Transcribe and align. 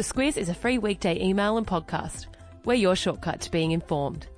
The 0.00 0.14
Squiz 0.14 0.38
is 0.38 0.48
a 0.48 0.54
free 0.54 0.78
weekday 0.78 1.22
email 1.22 1.58
and 1.58 1.66
podcast. 1.66 2.24
We're 2.64 2.72
your 2.72 2.96
shortcut 2.96 3.42
to 3.42 3.50
being 3.50 3.72
informed. 3.72 4.28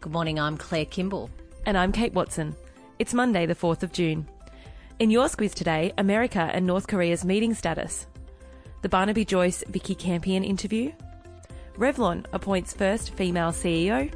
Good 0.00 0.10
morning, 0.10 0.40
I'm 0.40 0.56
Claire 0.56 0.86
Kimball. 0.86 1.28
And 1.66 1.76
I'm 1.76 1.92
Kate 1.92 2.14
Watson. 2.14 2.56
It's 2.98 3.12
Monday, 3.12 3.44
the 3.44 3.54
4th 3.54 3.82
of 3.82 3.92
June. 3.92 4.26
In 4.98 5.10
your 5.10 5.26
Squiz 5.26 5.52
today, 5.52 5.92
America 5.98 6.48
and 6.54 6.66
North 6.66 6.86
Korea's 6.86 7.26
meeting 7.26 7.52
status, 7.52 8.06
the 8.80 8.88
Barnaby 8.88 9.26
Joyce 9.26 9.62
Vikki 9.68 9.94
Campion 9.94 10.44
interview, 10.44 10.90
Revlon 11.76 12.24
appoints 12.32 12.72
first 12.72 13.12
female 13.12 13.50
CEO, 13.50 14.10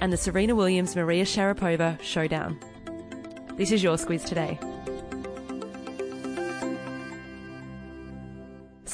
and 0.00 0.10
the 0.10 0.16
Serena 0.16 0.54
Williams 0.54 0.96
Maria 0.96 1.26
Sharapova 1.26 2.00
showdown. 2.00 2.58
This 3.58 3.70
is 3.70 3.82
your 3.82 3.98
Squiz 3.98 4.24
today. 4.24 4.58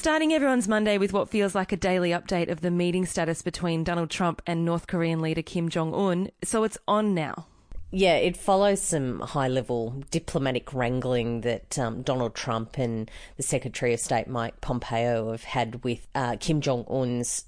Starting 0.01 0.33
everyone's 0.33 0.67
Monday 0.67 0.97
with 0.97 1.13
what 1.13 1.29
feels 1.29 1.53
like 1.53 1.71
a 1.71 1.77
daily 1.77 2.09
update 2.09 2.49
of 2.49 2.61
the 2.61 2.71
meeting 2.71 3.05
status 3.05 3.43
between 3.43 3.83
Donald 3.83 4.09
Trump 4.09 4.41
and 4.47 4.65
North 4.65 4.87
Korean 4.87 5.21
leader 5.21 5.43
Kim 5.43 5.69
Jong 5.69 5.93
un. 5.93 6.31
So 6.43 6.63
it's 6.63 6.79
on 6.87 7.13
now. 7.13 7.45
Yeah, 7.91 8.15
it 8.15 8.35
follows 8.35 8.81
some 8.81 9.19
high 9.19 9.47
level 9.47 10.03
diplomatic 10.09 10.73
wrangling 10.73 11.41
that 11.41 11.77
um, 11.77 12.01
Donald 12.01 12.33
Trump 12.33 12.79
and 12.79 13.11
the 13.37 13.43
Secretary 13.43 13.93
of 13.93 13.99
State 13.99 14.27
Mike 14.27 14.59
Pompeo 14.59 15.29
have 15.29 15.43
had 15.43 15.83
with 15.83 16.07
uh, 16.15 16.35
Kim 16.39 16.61
Jong 16.61 16.83
un's 16.89 17.45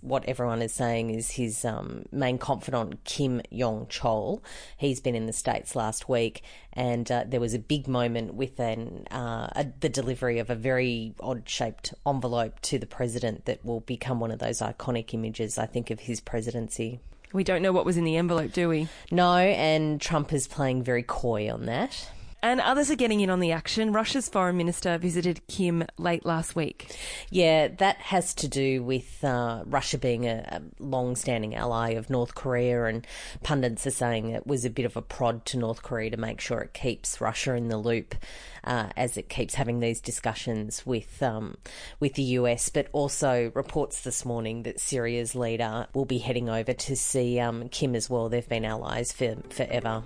what 0.00 0.24
everyone 0.26 0.62
is 0.62 0.72
saying 0.72 1.10
is 1.10 1.30
his 1.30 1.64
um, 1.64 2.04
main 2.12 2.38
confidant, 2.38 3.04
Kim 3.04 3.40
Yong 3.50 3.86
Chol. 3.86 4.40
He's 4.76 5.00
been 5.00 5.14
in 5.14 5.26
the 5.26 5.32
States 5.32 5.74
last 5.74 6.08
week, 6.08 6.42
and 6.72 7.10
uh, 7.10 7.24
there 7.26 7.40
was 7.40 7.54
a 7.54 7.58
big 7.58 7.88
moment 7.88 8.34
with 8.34 8.60
an, 8.60 9.06
uh, 9.10 9.48
a, 9.54 9.66
the 9.80 9.88
delivery 9.88 10.38
of 10.38 10.50
a 10.50 10.54
very 10.54 11.14
odd 11.20 11.48
shaped 11.48 11.94
envelope 12.06 12.60
to 12.62 12.78
the 12.78 12.86
president 12.86 13.46
that 13.46 13.64
will 13.64 13.80
become 13.80 14.20
one 14.20 14.30
of 14.30 14.38
those 14.38 14.60
iconic 14.60 15.14
images, 15.14 15.58
I 15.58 15.66
think, 15.66 15.90
of 15.90 16.00
his 16.00 16.20
presidency. 16.20 17.00
We 17.32 17.44
don't 17.44 17.62
know 17.62 17.72
what 17.72 17.84
was 17.84 17.96
in 17.96 18.04
the 18.04 18.16
envelope, 18.16 18.52
do 18.52 18.68
we? 18.68 18.88
No, 19.10 19.36
and 19.36 20.00
Trump 20.00 20.32
is 20.32 20.46
playing 20.46 20.84
very 20.84 21.02
coy 21.02 21.52
on 21.52 21.66
that. 21.66 22.08
And 22.46 22.60
others 22.60 22.92
are 22.92 22.96
getting 22.96 23.18
in 23.18 23.28
on 23.28 23.40
the 23.40 23.50
action. 23.50 23.92
Russia's 23.92 24.28
foreign 24.28 24.56
minister 24.56 24.98
visited 24.98 25.44
Kim 25.48 25.84
late 25.98 26.24
last 26.24 26.54
week. 26.54 26.96
Yeah, 27.28 27.66
that 27.78 27.96
has 27.96 28.34
to 28.34 28.46
do 28.46 28.84
with 28.84 29.24
uh, 29.24 29.64
Russia 29.66 29.98
being 29.98 30.26
a, 30.26 30.46
a 30.46 30.62
long 30.78 31.16
standing 31.16 31.56
ally 31.56 31.94
of 31.94 32.08
North 32.08 32.36
Korea, 32.36 32.84
and 32.84 33.04
pundits 33.42 33.84
are 33.84 33.90
saying 33.90 34.28
it 34.28 34.46
was 34.46 34.64
a 34.64 34.70
bit 34.70 34.86
of 34.86 34.96
a 34.96 35.02
prod 35.02 35.44
to 35.46 35.58
North 35.58 35.82
Korea 35.82 36.10
to 36.10 36.16
make 36.16 36.40
sure 36.40 36.60
it 36.60 36.72
keeps 36.72 37.20
Russia 37.20 37.54
in 37.54 37.66
the 37.66 37.78
loop 37.78 38.14
uh, 38.62 38.90
as 38.96 39.16
it 39.16 39.28
keeps 39.28 39.54
having 39.54 39.80
these 39.80 40.00
discussions 40.00 40.86
with, 40.86 41.20
um, 41.24 41.56
with 41.98 42.14
the 42.14 42.22
US. 42.22 42.68
But 42.68 42.86
also, 42.92 43.50
reports 43.56 44.02
this 44.02 44.24
morning 44.24 44.62
that 44.62 44.78
Syria's 44.78 45.34
leader 45.34 45.88
will 45.94 46.04
be 46.04 46.18
heading 46.18 46.48
over 46.48 46.74
to 46.74 46.94
see 46.94 47.40
um, 47.40 47.68
Kim 47.70 47.96
as 47.96 48.08
well. 48.08 48.28
They've 48.28 48.48
been 48.48 48.64
allies 48.64 49.10
for, 49.10 49.34
forever. 49.50 50.04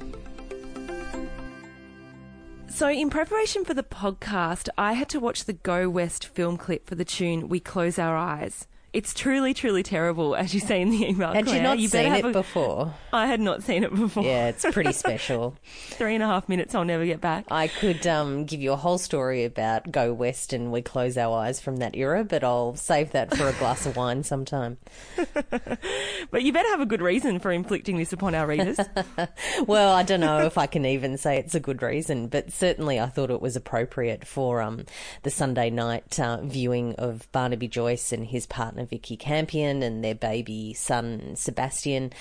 So, 2.72 2.88
in 2.88 3.10
preparation 3.10 3.64
for 3.64 3.74
the 3.74 3.82
podcast, 3.82 4.68
I 4.78 4.94
had 4.94 5.08
to 5.10 5.20
watch 5.20 5.44
the 5.44 5.52
Go 5.52 5.90
West 5.90 6.24
film 6.24 6.56
clip 6.56 6.86
for 6.86 6.94
the 6.94 7.04
tune 7.04 7.48
We 7.48 7.60
Close 7.60 7.98
Our 7.98 8.16
Eyes. 8.16 8.66
It's 8.92 9.14
truly, 9.14 9.54
truly 9.54 9.84
terrible, 9.84 10.34
as 10.34 10.52
you 10.52 10.58
say 10.58 10.82
in 10.82 10.90
the 10.90 11.06
email. 11.08 11.32
Had 11.32 11.44
Claire. 11.44 11.58
you 11.58 11.62
not 11.62 11.78
you 11.78 11.86
seen 11.86 12.12
it 12.12 12.24
a... 12.24 12.30
before? 12.30 12.92
I 13.12 13.26
had 13.26 13.40
not 13.40 13.62
seen 13.62 13.84
it 13.84 13.94
before. 13.94 14.24
Yeah, 14.24 14.48
it's 14.48 14.64
pretty 14.72 14.92
special. 14.94 15.54
Three 15.90 16.14
and 16.14 16.24
a 16.24 16.26
half 16.26 16.48
minutes, 16.48 16.74
I'll 16.74 16.84
never 16.84 17.06
get 17.06 17.20
back. 17.20 17.44
I 17.52 17.68
could 17.68 18.04
um, 18.08 18.46
give 18.46 18.60
you 18.60 18.72
a 18.72 18.76
whole 18.76 18.98
story 18.98 19.44
about 19.44 19.92
Go 19.92 20.12
West 20.12 20.52
and 20.52 20.72
We 20.72 20.82
Close 20.82 21.16
Our 21.16 21.38
Eyes 21.38 21.60
from 21.60 21.76
that 21.76 21.94
era, 21.94 22.24
but 22.24 22.42
I'll 22.42 22.74
save 22.74 23.12
that 23.12 23.36
for 23.36 23.46
a 23.46 23.52
glass 23.52 23.86
of 23.86 23.96
wine 23.96 24.24
sometime. 24.24 24.78
but 26.30 26.42
you 26.42 26.52
better 26.52 26.68
have 26.70 26.80
a 26.80 26.86
good 26.86 27.00
reason 27.00 27.38
for 27.38 27.52
inflicting 27.52 27.96
this 27.96 28.12
upon 28.12 28.34
our 28.34 28.46
readers. 28.48 28.80
well, 29.66 29.92
I 29.92 30.02
don't 30.02 30.20
know 30.20 30.38
if 30.46 30.58
I 30.58 30.66
can 30.66 30.84
even 30.84 31.16
say 31.16 31.38
it's 31.38 31.54
a 31.54 31.60
good 31.60 31.80
reason, 31.80 32.26
but 32.26 32.52
certainly 32.52 32.98
I 32.98 33.06
thought 33.06 33.30
it 33.30 33.40
was 33.40 33.54
appropriate 33.54 34.26
for 34.26 34.60
um, 34.60 34.84
the 35.22 35.30
Sunday 35.30 35.70
night 35.70 36.18
uh, 36.18 36.40
viewing 36.42 36.96
of 36.96 37.30
Barnaby 37.30 37.68
Joyce 37.68 38.10
and 38.10 38.26
his 38.26 38.46
partner 38.46 38.79
Vikki 38.86 39.16
Campion 39.16 39.82
and 39.82 40.04
their 40.04 40.14
baby 40.14 40.74
son 40.74 41.34
Sebastian. 41.36 42.12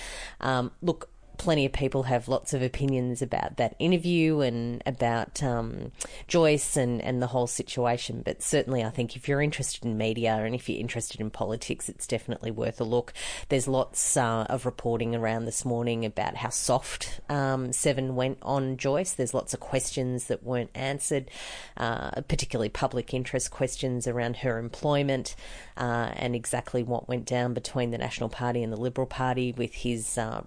Um, 0.42 0.72
look, 0.82 1.10
plenty 1.40 1.66
of 1.66 1.72
people 1.72 2.04
have 2.04 2.28
lots 2.28 2.54
of 2.54 2.62
opinions 2.62 3.22
about 3.22 3.58
that 3.58 3.74
interview 3.80 4.42
and 4.42 4.84
about 4.86 5.42
um, 5.42 5.92
Joyce 6.28 6.76
and, 6.78 7.02
and 7.02 7.22
the 7.22 7.28
whole 7.28 7.48
situation. 7.48 8.22
But 8.24 8.44
certainly, 8.44 8.84
I 8.84 8.90
think 8.90 9.16
if 9.16 9.28
you're 9.28 9.42
interested 9.42 9.86
in 9.86 9.98
media 9.98 10.36
and 10.36 10.54
if 10.54 10.70
you're 10.70 10.80
interested 10.80 11.22
in 11.22 11.32
politics, 11.32 11.90
it's 11.90 12.06
definitely 12.06 12.52
worth 12.52 12.80
a 12.80 12.84
look. 12.84 13.14
There's 13.48 13.68
lots 13.68 14.18
uh, 14.18 14.46
of 14.50 14.66
reporting 14.66 15.16
around 15.16 15.46
this 15.46 15.66
morning 15.66 16.06
about 16.06 16.36
how 16.36 16.50
soft 16.50 17.22
um, 17.30 17.72
Seven 17.72 18.16
went 18.16 18.38
on 18.42 18.76
Joyce. 18.78 19.14
There's 19.14 19.34
lots 19.34 19.54
of 19.54 19.62
questions 19.62 20.26
that 20.28 20.44
weren't 20.44 20.72
answered, 20.76 21.32
uh, 21.78 22.22
particularly 22.28 22.70
public 22.70 23.14
interest 23.14 23.50
questions 23.50 24.08
around 24.08 24.38
her 24.38 24.60
employment 24.60 25.38
uh, 25.78 26.12
and 26.18 26.36
exactly 26.36 26.84
what 26.84 27.08
went 27.08 27.26
down 27.26 27.54
between 27.54 27.92
the 27.92 27.98
National 27.98 28.28
Party 28.28 28.62
and 28.62 28.74
the 28.74 28.78
Liberal 28.78 29.08
Party 29.08 29.54
with 29.54 29.74
his 29.74 30.18
uh, 30.18 30.42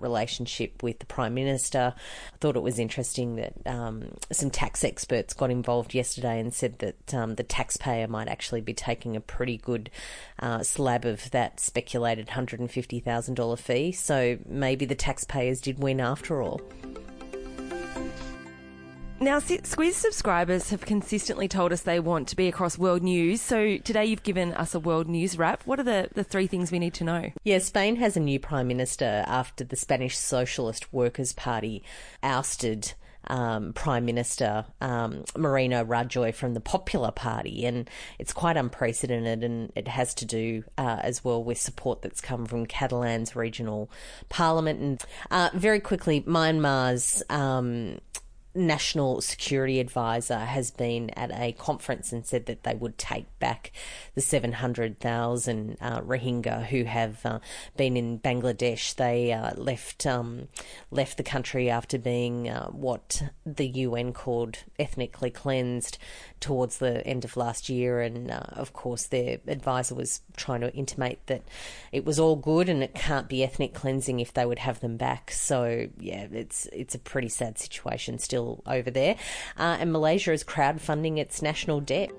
with 0.82 0.98
the 0.98 1.06
Prime 1.06 1.34
Minister. 1.34 1.94
I 1.96 2.36
thought 2.38 2.56
it 2.56 2.62
was 2.62 2.78
interesting 2.78 3.36
that 3.36 3.54
um, 3.66 4.10
some 4.30 4.50
tax 4.50 4.84
experts 4.84 5.32
got 5.32 5.50
involved 5.50 5.94
yesterday 5.94 6.38
and 6.40 6.52
said 6.52 6.78
that 6.80 7.14
um, 7.14 7.36
the 7.36 7.42
taxpayer 7.42 8.08
might 8.08 8.28
actually 8.28 8.60
be 8.60 8.74
taking 8.74 9.16
a 9.16 9.20
pretty 9.20 9.56
good 9.56 9.90
uh, 10.40 10.62
slab 10.62 11.04
of 11.04 11.30
that 11.30 11.60
speculated 11.60 12.26
$150,000 12.26 13.58
fee. 13.58 13.92
So 13.92 14.38
maybe 14.46 14.84
the 14.84 14.94
taxpayers 14.94 15.60
did 15.60 15.78
win 15.78 16.00
after 16.00 16.42
all. 16.42 16.60
Now, 19.22 19.38
Squiz 19.38 19.92
subscribers 19.92 20.70
have 20.70 20.84
consistently 20.84 21.46
told 21.46 21.72
us 21.72 21.82
they 21.82 22.00
want 22.00 22.26
to 22.26 22.36
be 22.36 22.48
across 22.48 22.76
world 22.76 23.04
news. 23.04 23.40
So 23.40 23.78
today 23.78 24.04
you've 24.04 24.24
given 24.24 24.52
us 24.54 24.74
a 24.74 24.80
world 24.80 25.06
news 25.06 25.38
wrap. 25.38 25.62
What 25.64 25.78
are 25.78 25.84
the, 25.84 26.08
the 26.12 26.24
three 26.24 26.48
things 26.48 26.72
we 26.72 26.80
need 26.80 26.94
to 26.94 27.04
know? 27.04 27.30
Yeah, 27.44 27.60
Spain 27.60 27.94
has 27.96 28.16
a 28.16 28.20
new 28.20 28.40
prime 28.40 28.66
minister 28.66 29.22
after 29.28 29.62
the 29.62 29.76
Spanish 29.76 30.18
Socialist 30.18 30.92
Workers' 30.92 31.32
Party 31.34 31.84
ousted 32.20 32.94
um, 33.28 33.72
Prime 33.74 34.04
Minister 34.04 34.64
um, 34.80 35.22
Mariano 35.36 35.84
Rajoy 35.84 36.34
from 36.34 36.54
the 36.54 36.60
Popular 36.60 37.12
Party, 37.12 37.64
and 37.64 37.88
it's 38.18 38.32
quite 38.32 38.56
unprecedented, 38.56 39.44
and 39.44 39.70
it 39.76 39.86
has 39.86 40.14
to 40.14 40.24
do 40.24 40.64
uh, 40.76 40.98
as 41.00 41.22
well 41.22 41.44
with 41.44 41.58
support 41.58 42.02
that's 42.02 42.20
come 42.20 42.44
from 42.44 42.66
Catalan's 42.66 43.36
regional 43.36 43.88
parliament. 44.28 44.80
And 44.80 45.04
uh, 45.30 45.50
very 45.54 45.78
quickly, 45.78 46.22
Myanmar's 46.22 47.22
um, 47.30 48.00
national 48.54 49.20
security 49.20 49.80
advisor 49.80 50.38
has 50.38 50.70
been 50.70 51.10
at 51.10 51.30
a 51.32 51.52
conference 51.52 52.12
and 52.12 52.26
said 52.26 52.46
that 52.46 52.64
they 52.64 52.74
would 52.74 52.98
take 52.98 53.26
back 53.38 53.72
the 54.14 54.20
700,000 54.20 55.78
uh, 55.80 56.00
Rohingya 56.00 56.66
who 56.66 56.84
have 56.84 57.24
uh, 57.24 57.38
been 57.76 57.96
in 57.96 58.18
Bangladesh. 58.18 58.94
They 58.94 59.32
uh, 59.32 59.54
left 59.54 60.06
um, 60.06 60.48
left 60.90 61.16
the 61.16 61.22
country 61.22 61.70
after 61.70 61.98
being 61.98 62.48
uh, 62.48 62.68
what 62.68 63.22
the 63.46 63.68
UN 63.68 64.12
called 64.12 64.58
ethnically 64.78 65.30
cleansed 65.30 65.98
towards 66.40 66.78
the 66.78 67.06
end 67.06 67.24
of 67.24 67.36
last 67.36 67.68
year, 67.68 68.00
and 68.00 68.30
uh, 68.30 68.40
of 68.52 68.72
course 68.72 69.06
their 69.06 69.38
advisor 69.46 69.94
was 69.94 70.20
trying 70.36 70.60
to 70.60 70.74
intimate 70.74 71.20
that 71.26 71.42
it 71.90 72.04
was 72.04 72.18
all 72.18 72.36
good 72.36 72.68
and 72.68 72.82
it 72.82 72.94
can't 72.94 73.28
be 73.28 73.42
ethnic 73.42 73.72
cleansing 73.72 74.20
if 74.20 74.34
they 74.34 74.44
would 74.44 74.58
have 74.58 74.80
them 74.80 74.96
back. 74.96 75.30
So 75.30 75.88
yeah, 75.98 76.26
it's 76.30 76.66
it's 76.72 76.94
a 76.94 76.98
pretty 76.98 77.28
sad 77.28 77.58
situation 77.58 78.18
still 78.18 78.41
still 78.42 78.62
over 78.66 78.90
there. 78.90 79.16
Uh, 79.58 79.76
and 79.80 79.92
Malaysia 79.92 80.32
is 80.32 80.44
crowdfunding 80.44 81.18
its 81.18 81.42
national 81.42 81.80
debt. 81.80 82.10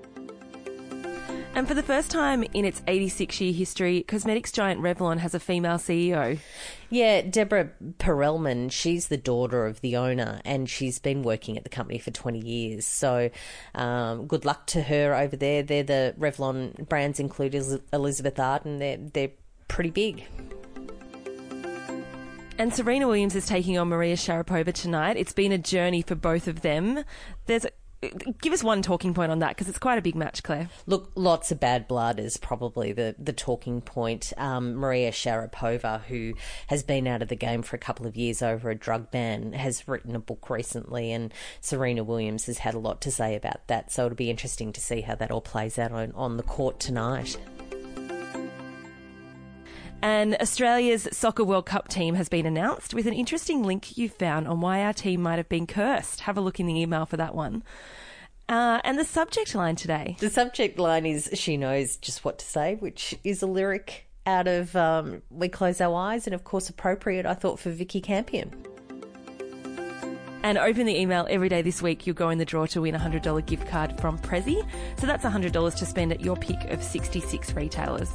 And 1.56 1.68
for 1.68 1.74
the 1.74 1.84
first 1.84 2.10
time 2.10 2.44
in 2.52 2.64
its 2.64 2.82
86 2.88 3.40
year 3.40 3.52
history, 3.52 4.02
cosmetics 4.02 4.50
giant 4.50 4.80
Revlon 4.80 5.18
has 5.18 5.34
a 5.34 5.40
female 5.40 5.76
CEO. 5.76 6.38
Yeah, 6.90 7.22
Deborah 7.22 7.70
Perelman, 7.98 8.72
she's 8.72 9.06
the 9.06 9.16
daughter 9.16 9.64
of 9.64 9.80
the 9.80 9.96
owner 9.96 10.40
and 10.44 10.68
she's 10.68 10.98
been 10.98 11.22
working 11.22 11.56
at 11.56 11.62
the 11.62 11.70
company 11.70 12.00
for 12.00 12.10
20 12.10 12.40
years. 12.40 12.86
So 12.86 13.30
um, 13.76 14.26
good 14.26 14.44
luck 14.44 14.66
to 14.68 14.82
her 14.82 15.14
over 15.14 15.36
there. 15.36 15.62
They're 15.62 15.84
the 15.84 16.14
Revlon 16.18 16.88
brands 16.88 17.20
include 17.20 17.54
Elizabeth 17.92 18.40
Arden, 18.40 18.78
they're, 18.78 18.96
they're 18.96 19.32
pretty 19.68 19.90
big. 19.90 20.24
And 22.56 22.72
Serena 22.72 23.08
Williams 23.08 23.34
is 23.34 23.46
taking 23.46 23.78
on 23.78 23.88
Maria 23.88 24.14
Sharapova 24.14 24.72
tonight. 24.72 25.16
It's 25.16 25.32
been 25.32 25.50
a 25.50 25.58
journey 25.58 26.02
for 26.02 26.14
both 26.14 26.46
of 26.46 26.60
them. 26.60 27.04
There's 27.46 27.66
give 28.42 28.52
us 28.52 28.62
one 28.62 28.82
talking 28.82 29.14
point 29.14 29.32
on 29.32 29.38
that 29.40 29.50
because 29.50 29.68
it's 29.68 29.78
quite 29.78 29.98
a 29.98 30.02
big 30.02 30.14
match, 30.14 30.42
Claire. 30.42 30.68
Look, 30.86 31.10
lots 31.14 31.50
of 31.50 31.58
bad 31.58 31.88
blood 31.88 32.20
is 32.20 32.36
probably 32.36 32.92
the, 32.92 33.16
the 33.18 33.32
talking 33.32 33.80
point. 33.80 34.32
Um, 34.36 34.74
Maria 34.74 35.10
Sharapova, 35.10 36.02
who 36.04 36.34
has 36.68 36.82
been 36.82 37.06
out 37.06 37.22
of 37.22 37.28
the 37.28 37.34
game 37.34 37.62
for 37.62 37.76
a 37.76 37.78
couple 37.78 38.06
of 38.06 38.16
years 38.16 38.42
over 38.42 38.70
a 38.70 38.74
drug 38.74 39.10
ban, 39.10 39.52
has 39.52 39.88
written 39.88 40.14
a 40.14 40.20
book 40.20 40.48
recently, 40.50 41.12
and 41.12 41.32
Serena 41.60 42.04
Williams 42.04 42.46
has 42.46 42.58
had 42.58 42.74
a 42.74 42.78
lot 42.78 43.00
to 43.00 43.10
say 43.10 43.34
about 43.34 43.66
that. 43.68 43.90
So 43.90 44.06
it'll 44.06 44.16
be 44.16 44.30
interesting 44.30 44.72
to 44.74 44.80
see 44.80 45.00
how 45.00 45.14
that 45.16 45.30
all 45.30 45.40
plays 45.40 45.78
out 45.78 45.92
on, 45.92 46.12
on 46.12 46.36
the 46.36 46.42
court 46.42 46.78
tonight. 46.78 47.36
And 50.02 50.34
Australia's 50.36 51.08
Soccer 51.12 51.44
World 51.44 51.66
Cup 51.66 51.88
team 51.88 52.14
has 52.14 52.28
been 52.28 52.46
announced 52.46 52.94
with 52.94 53.06
an 53.06 53.14
interesting 53.14 53.62
link 53.62 53.96
you 53.96 54.08
found 54.08 54.46
on 54.46 54.60
why 54.60 54.82
our 54.82 54.92
team 54.92 55.22
might 55.22 55.36
have 55.36 55.48
been 55.48 55.66
cursed. 55.66 56.20
Have 56.20 56.36
a 56.36 56.40
look 56.40 56.60
in 56.60 56.66
the 56.66 56.78
email 56.80 57.06
for 57.06 57.16
that 57.16 57.34
one. 57.34 57.62
Uh, 58.48 58.80
and 58.84 58.98
the 58.98 59.04
subject 59.04 59.54
line 59.54 59.76
today. 59.76 60.16
The 60.20 60.28
subject 60.28 60.78
line 60.78 61.06
is 61.06 61.30
She 61.32 61.56
Knows 61.56 61.96
Just 61.96 62.24
What 62.24 62.38
to 62.40 62.44
Say, 62.44 62.76
which 62.76 63.14
is 63.24 63.42
a 63.42 63.46
lyric 63.46 64.06
out 64.26 64.46
of 64.46 64.76
um, 64.76 65.22
We 65.30 65.48
Close 65.48 65.80
Our 65.80 65.94
Eyes, 65.94 66.26
and 66.26 66.34
of 66.34 66.44
course, 66.44 66.68
appropriate, 66.68 67.26
I 67.26 67.34
thought, 67.34 67.58
for 67.58 67.70
Vikki 67.70 68.00
Campion. 68.00 68.52
And 70.42 70.58
open 70.58 70.84
the 70.84 70.98
email 70.98 71.26
every 71.30 71.48
day 71.48 71.62
this 71.62 71.80
week. 71.80 72.06
You'll 72.06 72.16
go 72.16 72.28
in 72.28 72.36
the 72.36 72.44
draw 72.44 72.66
to 72.66 72.82
win 72.82 72.94
a 72.94 72.98
$100 72.98 73.46
gift 73.46 73.66
card 73.66 73.98
from 73.98 74.18
Prezzee. 74.18 74.62
So 74.98 75.06
that's 75.06 75.24
$100 75.24 75.76
to 75.76 75.86
spend 75.86 76.12
at 76.12 76.20
your 76.20 76.36
pick 76.36 76.62
of 76.64 76.82
66 76.82 77.54
retailers. 77.54 78.10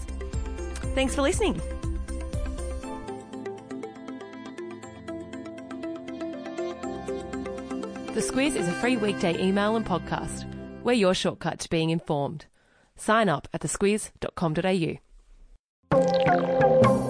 Thanks 0.96 1.16
for 1.16 1.22
listening. 1.22 1.62
The 8.14 8.26
Squiz 8.26 8.56
is 8.56 8.68
a 8.68 8.74
free 8.74 8.98
weekday 8.98 9.42
email 9.42 9.76
and 9.78 9.86
podcast. 9.86 10.46
We're 10.84 10.94
your 10.94 11.14
shortcut 11.14 11.60
to 11.60 11.70
being 11.70 11.90
informed. 11.90 12.48
Sign 12.98 13.30
up 13.30 13.48
at 13.54 13.62
thesquiz.com.au. 13.62 14.98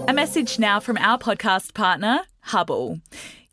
A 0.08 0.14
message 0.14 0.60
now 0.60 0.80
from 0.80 0.98
our 0.98 1.18
podcast 1.18 1.74
partner, 1.74 2.20
Hubble. 2.42 3.00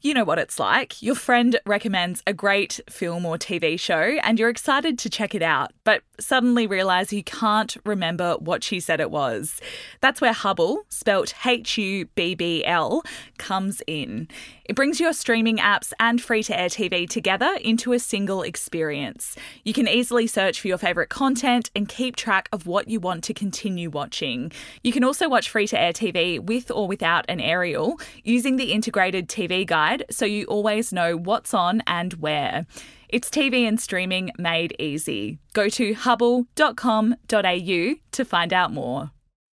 You 0.02 0.14
know 0.14 0.24
what 0.24 0.38
it's 0.38 0.58
like. 0.58 1.02
Your 1.02 1.14
friend 1.14 1.58
recommends 1.64 2.22
a 2.26 2.34
great 2.34 2.80
film 2.90 3.24
or 3.24 3.38
TV 3.38 3.80
show 3.80 4.18
and 4.22 4.38
you're 4.38 4.50
excited 4.50 4.98
to 4.98 5.10
check 5.10 5.34
it 5.34 5.42
out, 5.42 5.72
but 5.84 6.02
suddenly 6.18 6.66
realize 6.66 7.12
you 7.12 7.22
can't 7.22 7.76
remember 7.84 8.34
what 8.38 8.62
she 8.64 8.80
said 8.80 9.00
it 9.00 9.10
was. 9.10 9.60
That's 10.00 10.20
where 10.20 10.32
Hubble, 10.32 10.84
spelt 10.88 11.34
H 11.44 11.78
U 11.78 12.06
B 12.14 12.34
B 12.34 12.64
L, 12.64 13.02
comes 13.38 13.82
in. 13.86 14.28
It 14.64 14.74
brings 14.74 14.98
your 14.98 15.12
streaming 15.12 15.58
apps 15.58 15.92
and 16.00 16.20
free 16.20 16.42
to 16.44 16.58
air 16.58 16.68
TV 16.68 17.08
together 17.08 17.56
into 17.62 17.92
a 17.92 17.98
single 18.00 18.42
experience. 18.42 19.36
You 19.62 19.72
can 19.72 19.86
easily 19.86 20.26
search 20.26 20.60
for 20.60 20.66
your 20.68 20.78
favourite 20.78 21.08
content 21.08 21.70
and 21.76 21.88
keep 21.88 22.16
track 22.16 22.48
of 22.52 22.66
what 22.66 22.88
you 22.88 22.98
want 22.98 23.22
to 23.24 23.34
continue 23.34 23.90
watching. 23.90 24.50
You 24.82 24.92
can 24.92 25.04
also 25.04 25.28
watch 25.28 25.50
free 25.50 25.68
to 25.68 25.80
air 25.80 25.92
TV 25.92 26.40
with 26.40 26.70
or 26.70 26.88
without 26.88 27.24
an 27.28 27.40
aerial 27.40 28.00
using 28.24 28.56
the 28.56 28.72
integrated 28.72 29.28
TV 29.28 29.64
guide 29.64 30.04
so 30.10 30.24
you 30.24 30.44
always 30.46 30.92
know 30.92 31.16
what's 31.16 31.54
on 31.54 31.82
and 31.86 32.14
where. 32.14 32.66
It's 33.08 33.30
TV 33.30 33.66
and 33.66 33.80
streaming 33.80 34.30
made 34.38 34.74
easy. 34.78 35.38
Go 35.52 35.68
to 35.70 35.94
hubble.com.au 35.94 37.94
to 38.12 38.24
find 38.24 38.52
out 38.52 38.72
more. 38.72 39.10